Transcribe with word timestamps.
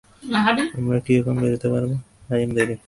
আমরা 0.77 0.97
কি 1.05 1.11
এখন 1.19 1.35
বেরাতে 1.41 1.67
পারবো? 1.73 1.95